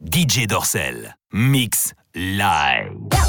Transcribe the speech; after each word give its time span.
DJ 0.00 0.46
Dorsel. 0.46 1.12
Mix 1.32 1.92
live. 2.14 3.27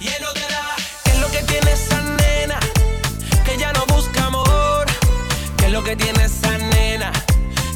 ¿Qué 0.00 0.06
es 0.06 0.20
lo 1.20 1.28
que 1.30 1.42
tiene 1.42 1.72
esa 1.72 2.00
nena? 2.00 2.60
Que 3.44 3.56
ya 3.58 3.72
no 3.72 3.84
busca 3.86 4.26
amor. 4.26 4.86
¿Qué 5.56 5.66
es 5.66 5.72
lo 5.72 5.82
que 5.82 5.96
tiene 5.96 6.24
esa 6.24 6.56
nena? 6.56 7.12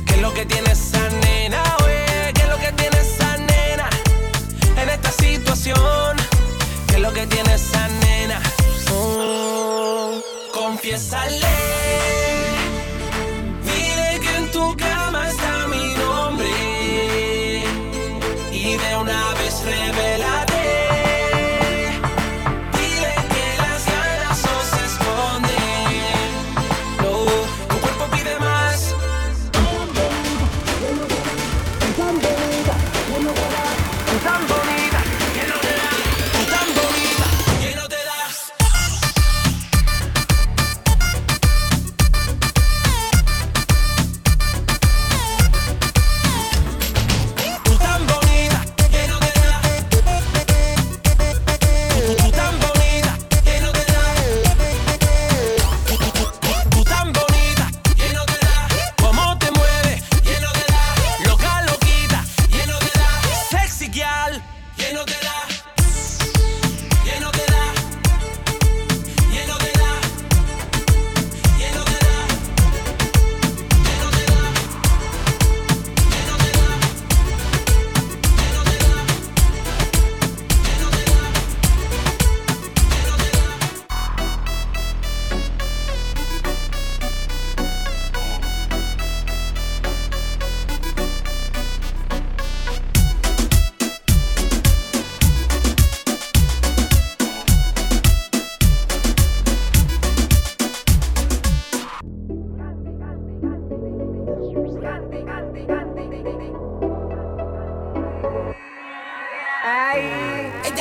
¿Qué 0.07 0.15
es 0.15 0.21
lo 0.21 0.33
que 0.33 0.47
tiene 0.47 0.71
esa 0.71 1.09
nena? 1.09 1.63
Oye, 1.85 2.33
¿qué 2.33 2.43
es 2.43 2.49
lo 2.49 2.59
que 2.59 2.73
tiene 2.73 2.99
esa 2.99 3.37
nena? 3.39 3.91
En 4.77 4.89
esta 4.89 5.11
situación, 5.11 6.17
¿qué 6.87 6.95
es 6.95 7.01
lo 7.01 7.13
que 7.13 7.27
tiene 7.27 7.55
esa 7.55 7.89
nena? 7.89 8.41
Oh, 8.93 10.23
confiésale. 10.55 12.22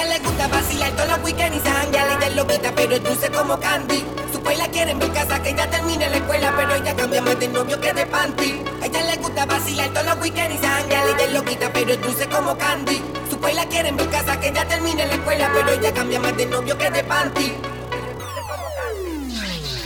que 0.02 0.10
le 0.10 0.20
gusta 0.20 0.48
vacilar 0.48 0.92
todos 0.92 1.10
los 1.10 1.24
weekends 1.24 1.58
y 1.58 1.60
se 1.60 1.70
janguea. 1.70 2.18
Ella 2.18 2.28
es 2.28 2.36
loquita, 2.36 2.72
pero 2.76 2.96
es 2.96 3.04
dulce 3.04 3.30
como 3.30 3.60
candy. 3.60 4.04
Su 4.32 4.42
la 4.42 4.66
en 4.66 4.98
mi 4.98 5.10
casa, 5.10 5.42
que 5.42 5.50
ella 5.50 5.70
termine 5.70 6.10
la 6.10 6.18
escuela, 6.18 6.54
pero 6.58 6.76
ella 6.76 6.96
cambia 6.96 7.22
más 7.22 7.40
de 7.40 7.48
novio 7.48 7.80
que 7.80 7.94
de 7.94 8.06
panty. 8.06 8.64
A 8.82 8.86
ella 8.86 9.02
le 9.04 9.16
gusta 9.18 9.46
vacilar 9.46 9.90
todos 9.90 10.06
los 10.06 10.18
weekends 10.20 10.56
y 10.56 10.58
se 10.58 10.68
janguea. 10.68 11.04
Ella 11.06 11.26
es 11.26 11.34
loquita, 11.34 11.72
pero 11.74 11.94
es 11.94 12.02
dulce 12.02 12.28
como 12.28 12.58
candy. 12.58 13.02
Su 13.30 13.40
la 13.40 13.64
en 13.64 13.96
mi 13.96 14.06
casa, 14.08 14.40
que 14.40 14.48
ella 14.50 14.68
termine 14.68 15.06
la 15.06 15.14
escuela, 15.14 15.52
pero 15.54 15.70
ella 15.72 15.94
cambia 15.94 16.20
más 16.20 16.36
de 16.38 16.46
novio 16.46 16.78
que 16.78 16.90
de 16.90 17.04
panty. 17.04 17.54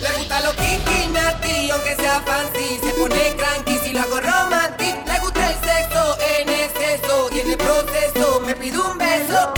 Le 0.02 0.12
gusta 0.18 0.40
lo 0.42 0.52
kinky, 0.52 1.08
natty, 1.12 1.72
aunque 1.72 1.96
sea 1.96 2.22
fancy 2.22 2.80
Se 2.84 2.92
pone 2.94 3.36
cranky 3.38 3.78
si 3.84 3.92
lo 3.92 4.02
hago 4.02 4.20
romantic 4.20 4.96
Le 5.08 5.20
gusta 5.20 5.50
el 5.50 5.56
sexo 5.56 6.18
en 6.38 6.50
exceso 6.50 7.30
Y 7.32 7.40
en 7.40 7.52
el 7.52 7.58
proceso 7.58 8.42
me 8.46 8.54
pide 8.56 8.78
un 8.78 8.98
beso 9.00 9.54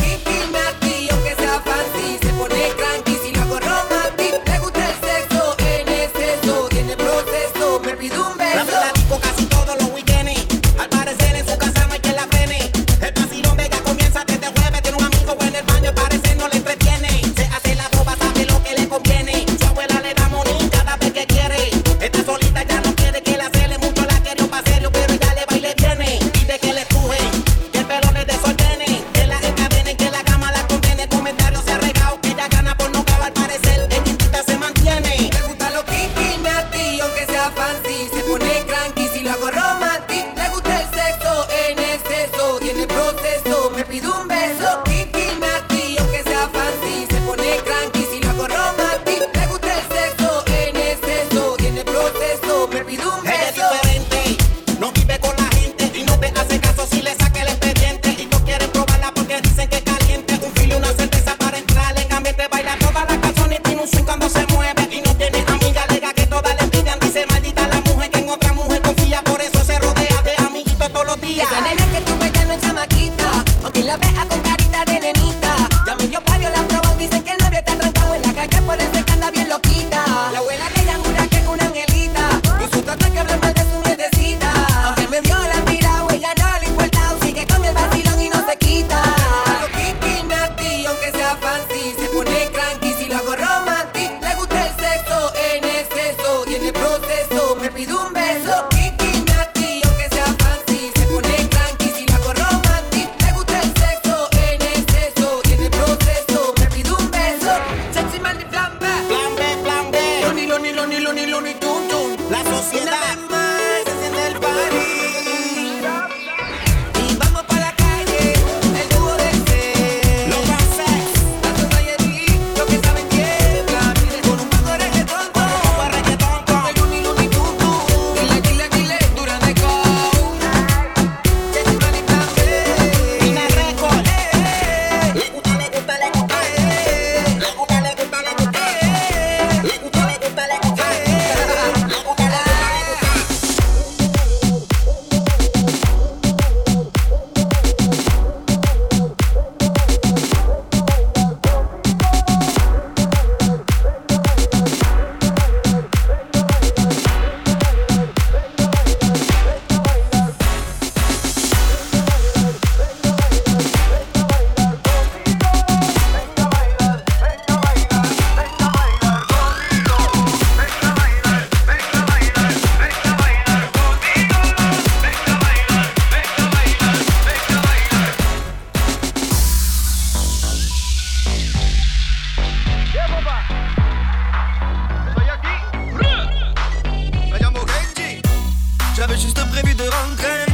J'avais 188.97 189.15
juste 189.15 189.39
prévu 189.51 189.75
de 189.75 189.83
rentrer. 189.83 190.45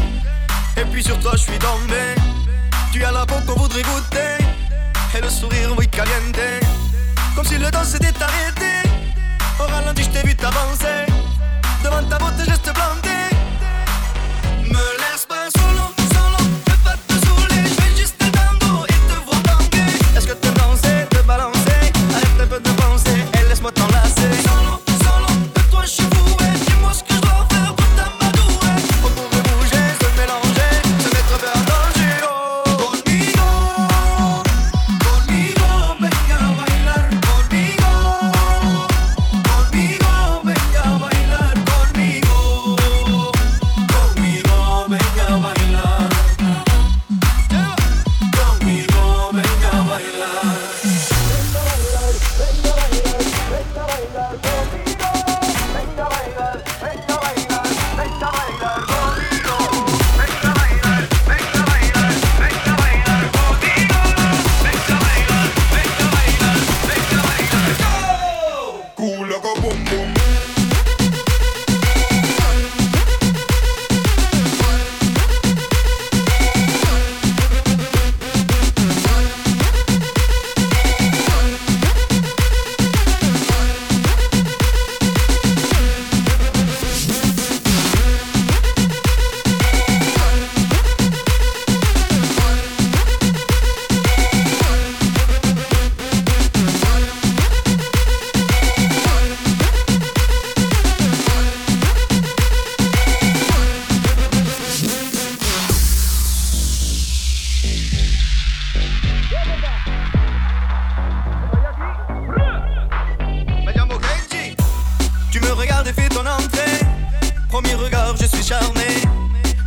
Et 0.75 0.83
puis 0.91 1.01
sur 1.01 1.17
toi, 1.19 1.31
je 1.31 1.43
suis 1.43 1.57
tombé. 1.59 2.15
Tu 2.91 3.01
as 3.05 3.12
la 3.12 3.25
peau 3.25 3.35
qu'on 3.47 3.57
voudrait 3.57 3.83
goûter. 3.83 4.43
Et 5.17 5.21
le 5.21 5.29
sourire, 5.29 5.73
oui, 5.77 5.88
caliente. 5.88 6.41
Comme 7.38 7.45
si 7.45 7.57
le 7.57 7.71
temps 7.71 7.85
s'était 7.85 8.13
arrêté. 8.21 8.89
Au 9.62 9.63
ralenti, 9.63 10.03
je 10.03 10.09
t'ai 10.09 10.27
vu 10.27 10.36
t'avancer. 10.36 11.06
Devant 11.86 12.03
ta 12.03 12.17
beauté, 12.17 12.43
je 12.45 12.56
te 12.56 12.71
plantais. 12.71 13.12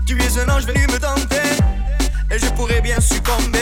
Tu 0.06 0.16
es 0.18 0.38
un 0.38 0.48
ange 0.48 0.66
venu 0.66 0.86
me 0.86 0.98
tenter, 0.98 1.36
et 2.30 2.38
je 2.38 2.46
pourrais 2.50 2.80
bien 2.80 3.00
succomber. 3.00 3.55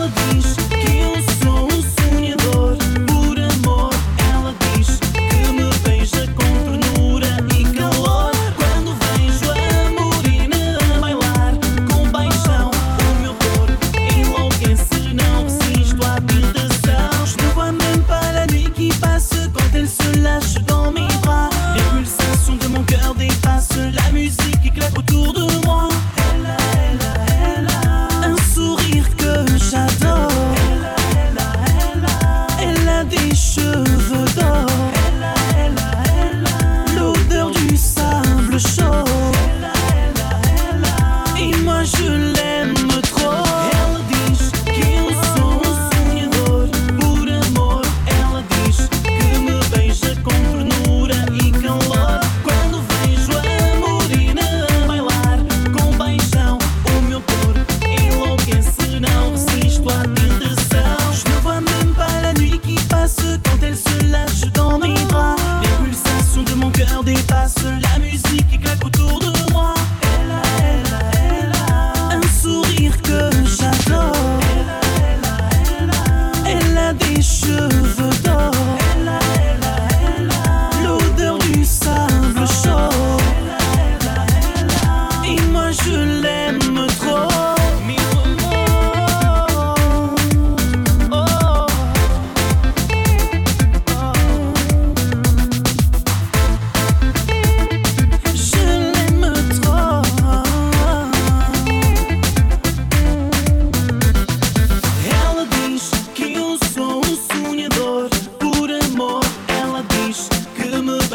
ela 0.00 0.08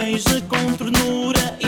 Com 0.05 0.73
ternura 0.77 1.64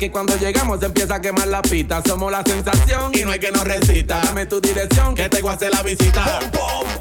que 0.00 0.10
cuando 0.10 0.34
llegamos 0.38 0.82
empieza 0.82 1.16
a 1.16 1.20
quemar 1.20 1.46
la 1.46 1.60
pita. 1.60 2.02
Somos 2.02 2.32
la 2.32 2.42
sensación 2.42 3.12
y 3.14 3.22
no 3.22 3.32
hay 3.32 3.38
que 3.38 3.52
nos 3.52 3.64
recita. 3.64 4.18
Dame 4.24 4.46
tu 4.46 4.58
dirección 4.58 5.14
que 5.14 5.28
te 5.28 5.42
voy 5.42 5.50
a 5.50 5.54
hacer 5.54 5.70
la 5.74 5.82
visita. 5.82 6.40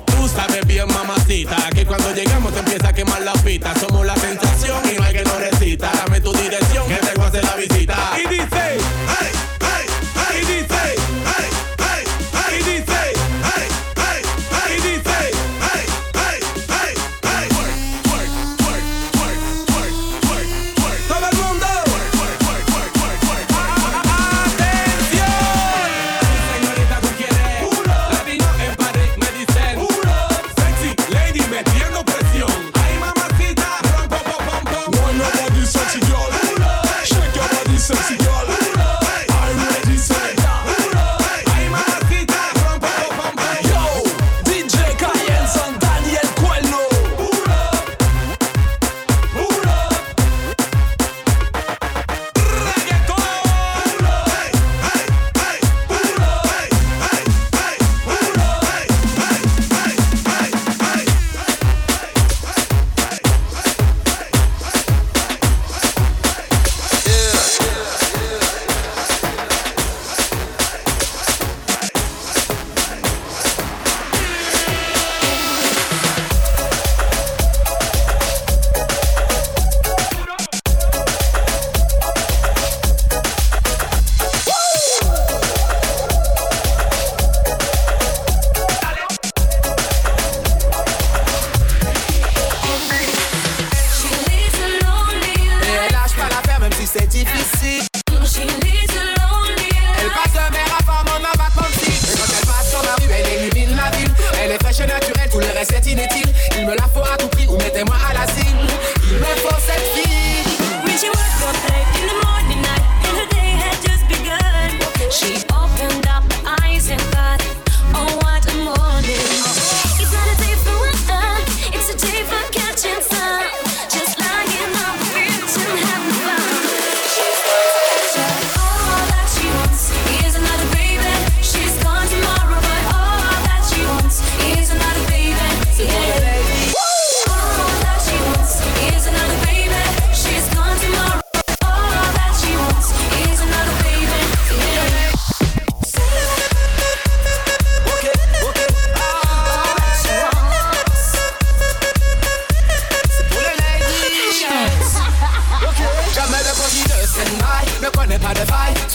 Tú 0.06 0.28
sabes 0.28 0.68
bien, 0.68 0.86
mamacita, 0.90 1.70
que 1.74 1.86
cuando 1.86 2.14
llegamos 2.14 2.54
empieza 2.58 2.90
a 2.90 2.94
quemar 2.94 3.22
la 3.22 3.32
pita. 3.32 3.74
Somos 3.80 4.06
la 4.06 4.18
sensación 4.18 4.82
y 4.92 4.98
no 4.98 5.04
hay 5.04 5.14
que 5.14 5.24
nos 5.24 5.40
recita. 5.40 5.90
Dame 5.94 6.20
tu 6.20 6.34
dirección 6.34 6.90
que 6.90 6.96
te 6.96 7.14
voy 7.16 7.24
a 7.24 7.28
hacer 7.30 7.46
la 7.46 7.56
visita. 7.56 7.96
Y 8.18 8.28
dice, 8.28 8.78
y 10.34 10.46
dice. 10.46 11.09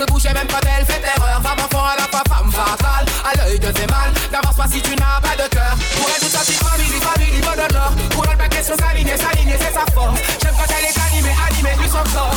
se 0.04 0.12
bouge 0.12 0.24
même 0.24 0.46
quand 0.48 0.60
elle 0.66 0.84
fait 0.86 1.02
erreur. 1.16 1.40
Va 1.40 1.54
d'enfant 1.54 1.84
à 1.84 1.96
la 1.96 2.08
fois 2.08 2.22
femme 2.28 2.52
fatale. 2.52 3.06
À 3.24 3.36
l'œil 3.36 3.58
de 3.58 3.70
tes 3.70 3.86
mal, 3.86 4.12
n'avance 4.30 4.56
pas 4.56 4.66
si 4.70 4.80
tu 4.82 4.90
n'as 4.96 5.20
pas 5.20 5.36
de 5.36 5.48
cœur. 5.48 5.74
Pour 5.96 6.08
elle, 6.08 6.20
tout 6.20 6.36
si 6.44 6.52
famille, 6.52 7.00
famille, 7.00 7.40
bon 7.40 7.52
honneur. 7.52 7.92
Pour 8.10 8.24
elle, 8.30 8.36
pas 8.36 8.48
question 8.48 8.76
s'aligner, 8.76 9.16
s'aligner, 9.16 9.56
c'est 9.58 9.72
sa 9.72 9.86
force. 9.92 10.20
J'aime 10.42 10.54
quand 10.56 10.74
elle 10.76 10.84
est 10.84 10.98
animée, 11.08 11.36
animée, 11.48 11.76
plus 11.76 11.94
encore. 11.94 12.34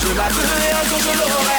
Je 0.00 0.08
la 0.16 0.28
veux 0.28 0.58
et 0.66 0.72
un 0.72 0.84
jour 0.88 0.98
je 1.00 1.18
l'aurai. 1.18 1.49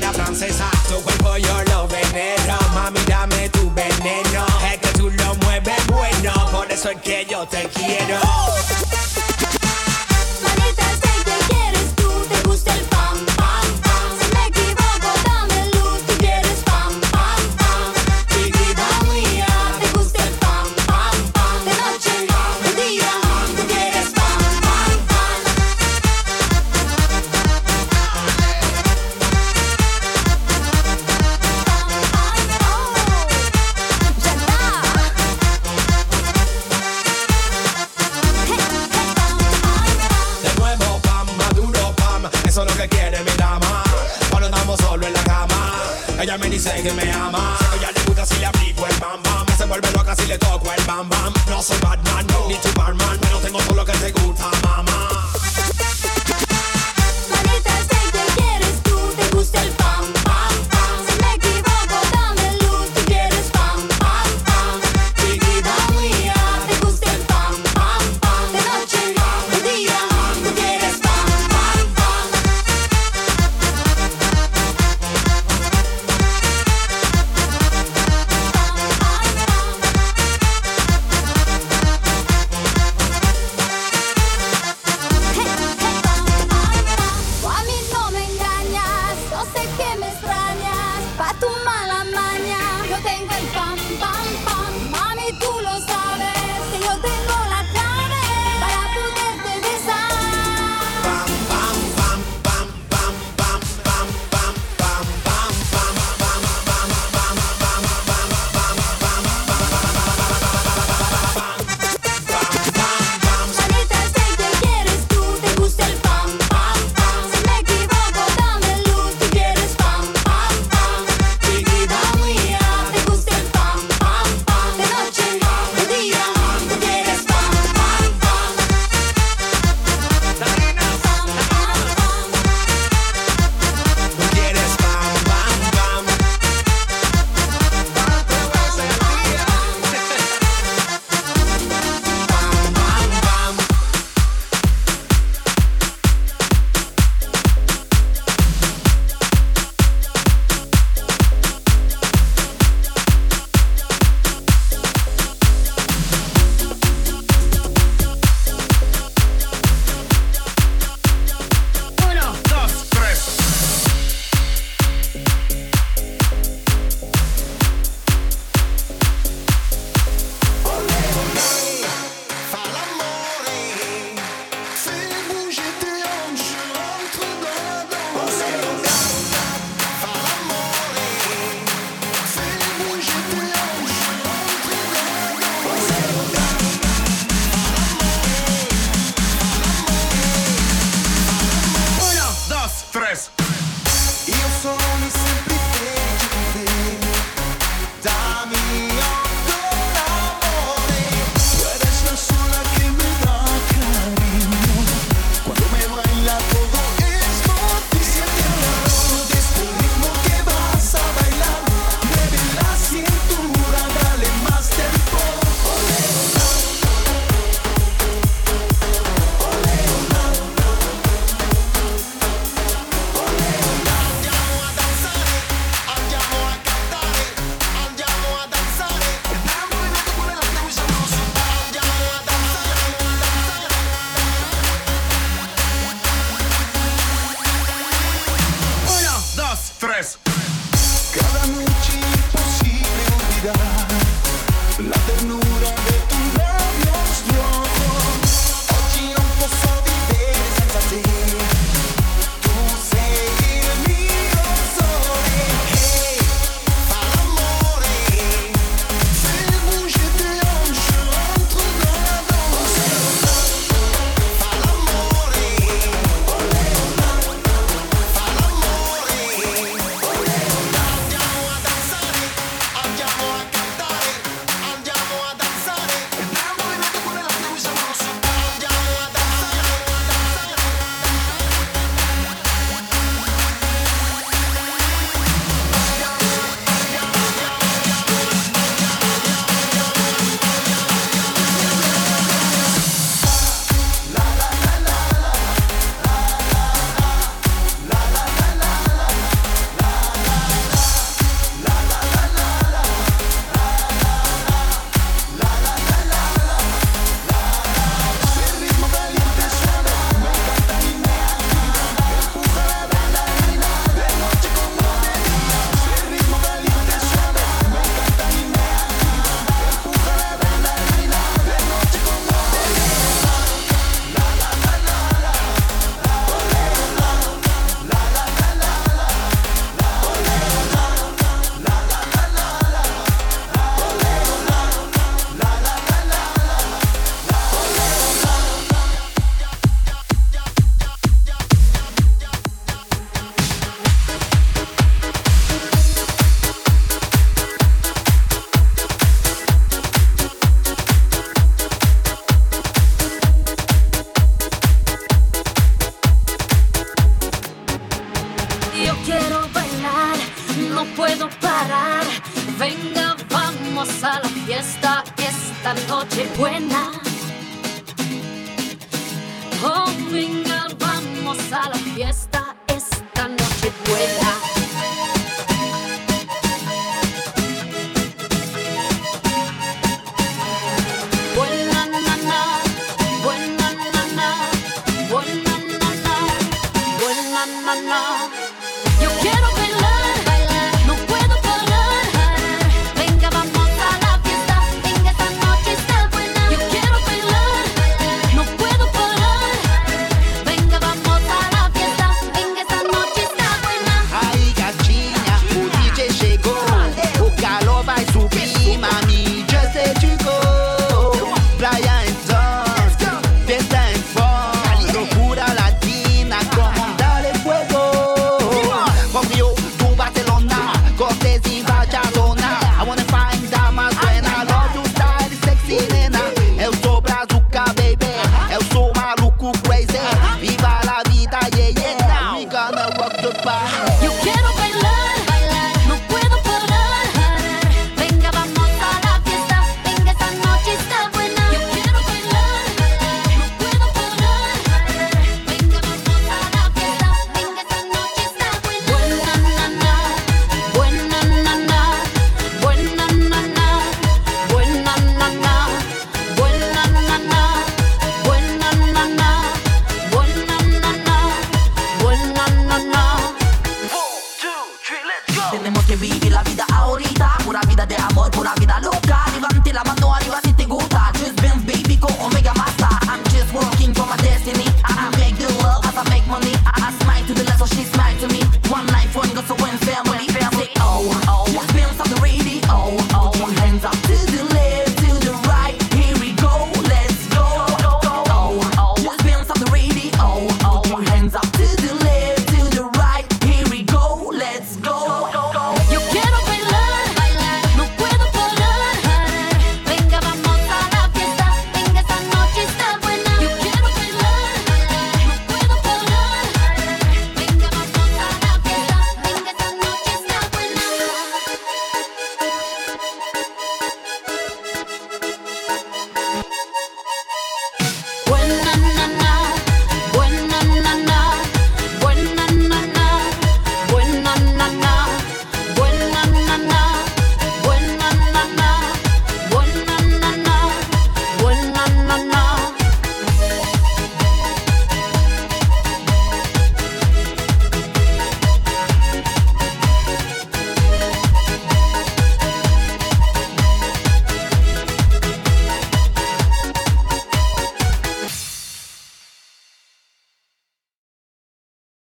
francesa. 0.00 0.70
Tu 0.88 1.00
cuerpo 1.02 1.36
yo 1.36 1.62
lo 1.64 1.88
venero, 1.88 2.56
mami 2.74 3.00
dame 3.06 3.48
tu 3.50 3.72
veneno. 3.72 4.46
Es 4.72 4.78
que 4.78 4.98
tú 4.98 5.10
lo 5.10 5.34
mueves 5.36 5.86
bueno, 5.86 6.32
por 6.50 6.70
eso 6.70 6.90
es 6.90 7.00
que 7.00 7.26
yo 7.26 7.46
te 7.46 7.68
quiero. 7.68 8.20